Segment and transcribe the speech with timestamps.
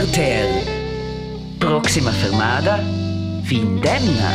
[0.00, 1.58] RTL.
[1.58, 2.78] Proxima fermada,
[3.42, 4.30] Findemna.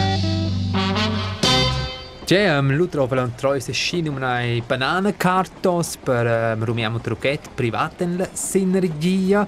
[2.24, 9.48] C'è um, l'utro un troise scene una bananenkartos per um, rumiamo truchet privaten sinergia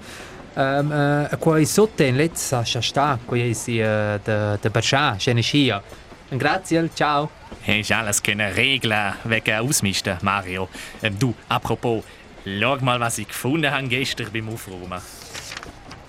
[0.55, 5.83] um, uh, qua sotto in letza sta qua si uh, de de Berscha schöne Skia.
[6.29, 7.29] Grazie, ciao.
[7.63, 10.67] Hast alles können regeln wegen Ausmisten, Mario.
[11.03, 12.03] Ähm, du, apropos,
[12.43, 14.99] schau mal, was ich gefunden habe gestern beim Aufräumen.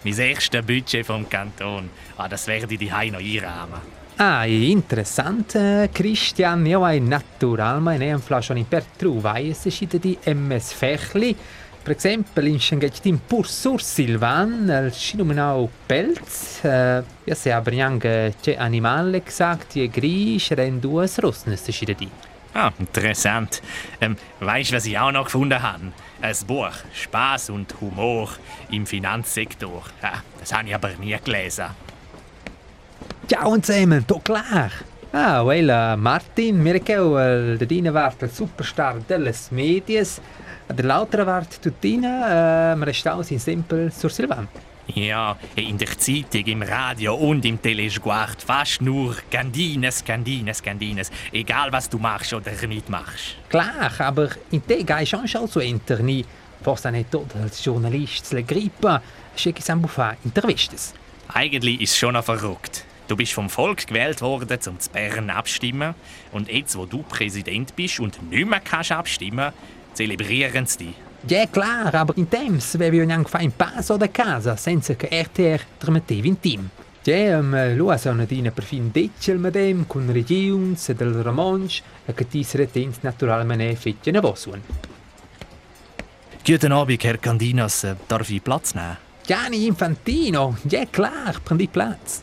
[0.09, 1.91] Mein erstes Budget vom Kanton.
[2.17, 3.79] Ah, das werde ich die noch einrahmen.
[4.17, 6.65] Ah, interessant, äh, Christian.
[6.65, 11.37] Io hai naturalmente ne un flascione per trovare se scite di MS Fechli.
[11.83, 16.65] Per esempio, in Schengetin pur sur Silvan, il cinumenau Pelz.
[16.65, 21.95] Äh, ja, se aber anche c'è animale gesagt, die Grisch, ren duas Russnes se scite
[21.95, 22.09] di.
[22.55, 23.63] Ah, interessant.
[24.01, 25.93] Ähm, weißt du, was ich auch noch gefunden habe?
[26.21, 28.31] Ein Buch Spaß und Humor
[28.71, 29.83] im Finanzsektor.
[30.03, 31.67] Ja, das habe ich aber nie gelesen.
[33.29, 34.71] Ciao zusammen, doch klar.
[35.13, 40.21] Ah, well, uh, Martin, mir keu uh, der Dina wart der Superstar des Medias.
[40.69, 44.49] Der lautere wart tutina, uh, mir stau sin simpel sur Silvan.
[44.95, 51.11] Ja, in der Zeitung, im Radio und im Telesguard fast nur Gandines, Gandines, Gandines.
[51.31, 53.37] Egal, was du machst oder nicht machst.
[53.51, 56.25] Klar, aber in te gai schon schon zu interni.
[56.63, 59.03] Forse nicht tot als Journalist le grippa,
[59.37, 60.95] schicke sam bufa intervistes.
[61.33, 62.85] Eigentlich ist es schon verrückt.
[63.07, 65.95] Du bist vom Volk gewählt worden, um zu Bern abstimmen.
[66.33, 69.53] Und jetzt, wo du Präsident bist und nicht mehr kannst abstimmen,
[69.95, 70.95] zelebrieren sie dich.
[71.27, 75.65] Ja, klar, aber in temps avevi anche fa in passo da casa, senza che RTR
[75.79, 76.69] ti mettevi in team.
[77.03, 81.83] Ja, um, lo sono dina per fin decel mit dem, con regions e del romansch,
[82.05, 84.63] e che ti retens naturalmente fitje ne vosun.
[86.45, 87.95] Guten Abend, Herr Candinas.
[88.07, 88.97] Darf ich Platz nehmen?
[89.27, 92.23] Gianni Infantino, ja klar, prendi Platz.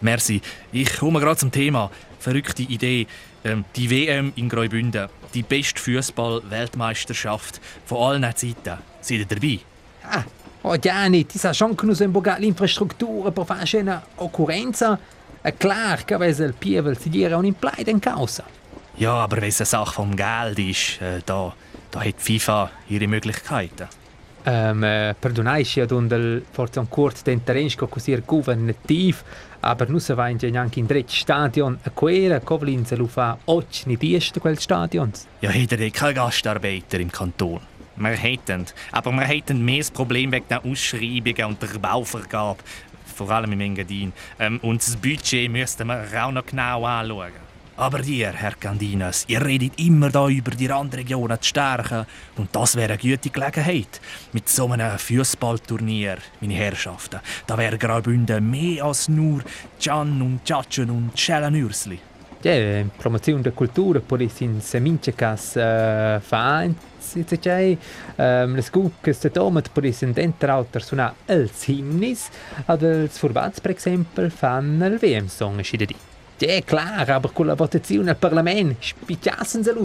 [0.00, 0.40] Merci.
[0.72, 1.90] Ich komme gerade zum Thema.
[2.18, 3.06] Verrückte Idee.
[3.44, 5.08] Ähm, die WM in Graubünden.
[5.36, 8.78] Die beste Fußball-Weltmeisterschaft von allen Zeiten.
[9.02, 9.60] Seid ihr dabei?
[10.02, 10.24] Ah,
[10.62, 11.94] oh Gianni, ti sa schon che non
[12.38, 14.98] l'infrastruttura per fare una occorrenza?
[15.42, 18.44] È klar che avesse il pievel si dire un implied in causa.
[18.94, 21.54] Ja, aber wenn es eine Sache vom Geld ist, äh, da,
[21.90, 23.88] da hat FIFA ihre Möglichkeiten.
[24.46, 29.22] Um, uh, perdonai ad un del forse un curt tenterensko così governativ,
[29.66, 33.36] aber nu se va in anche in dret stadion a quera Kovlin se lu fa
[33.44, 35.26] och ni dieste quel stadions.
[35.40, 37.60] Ja, hätte er kein Gastarbeiter im Kanton.
[37.96, 42.58] Wir hätten, aber wir hätten mehr das Problem wegen der Ausschreibungen und der Bauvergabe,
[43.14, 44.12] vor allem im Engadin.
[44.38, 47.45] Ähm, und das Budget müssten wir auch noch genau anschauen.
[47.78, 52.06] Aber ihr, Herr Candinas, ihr redet immer da über die Randregionen zu stärken.
[52.36, 54.00] Und das wäre eine gute Gelegenheit.
[54.32, 59.42] Mit so einem Fußballturnier, meine Herrschaften, da wäre Graubünden mehr als nur
[59.82, 61.98] Can und Tschatschen und Schellenürsli.
[62.42, 67.76] Ja, Promotion der Kultur, polis in Semincekas äh, Verein, Sicai,
[68.18, 72.28] ähm, les Gucas de Domet, polis in Dentrauter suna els Himnis,
[72.66, 76.15] ad els Furbats, per exempel, fan el WM-Song scidedi.
[76.38, 78.76] Ja, klar, aber con la votazione al Parlament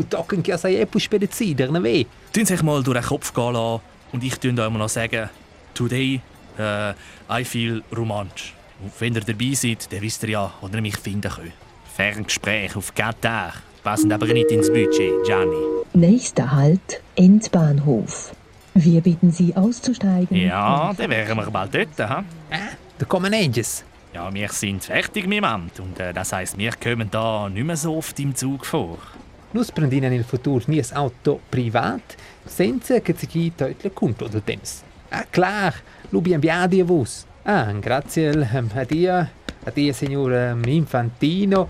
[0.10, 2.06] tocken che sei epus spedizider, ne weh.
[2.34, 3.82] Tun sich mal durch den Kopf gehen lassen
[4.12, 5.30] und ich tun immer noch sagen,
[5.74, 6.22] today
[6.60, 6.94] uh,
[7.30, 8.54] I feel romantisch.
[8.84, 11.54] Und wenn ihr dabei seid, dann wisst ihr ja, wo ihr mich finden könnt.
[11.96, 15.56] Ferngespräch auf Gattag, passen aber nicht ins Budget, Gianni.
[15.94, 18.34] Nächster Halt, Endbahnhof.
[18.74, 20.36] Wir bitten Sie auszusteigen.
[20.36, 22.24] Ja, dann wären wir bald dort, ha?
[22.50, 22.58] Ah,
[22.98, 23.84] da kommen Ages.
[24.14, 27.66] Ja, wir sind fertig mit dem Amt und äh, das heisst, wir kommen da nicht
[27.66, 28.98] mehr so oft im Zug vor.
[29.54, 34.82] Nus prendinan il futuro nie auto privat, senza che si chi teutle conto del temps.
[35.10, 35.74] Ah, klar,
[36.10, 37.26] lubi ambiadi a vos.
[37.44, 39.30] Ah, grazie um, a dia,
[39.66, 41.70] a dia signor um, Infantino.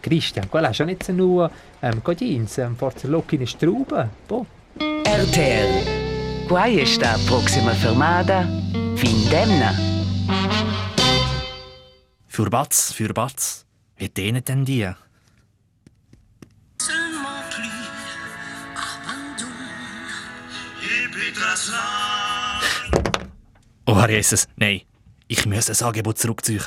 [0.00, 1.50] Christian, quella schon nicht nur
[1.80, 4.44] um, Codins, um, forse locchi in struba, po.
[4.76, 6.46] RTL.
[6.46, 8.46] Quai sta proxima fermada,
[8.94, 9.89] Findemna.
[12.40, 13.66] Für Batz, für Batz.
[13.98, 14.90] Wie dehnen denn die?
[23.84, 24.80] Oh, Herr Jesus, nein.
[25.28, 26.64] Ich muss das Angebot zurückziehen.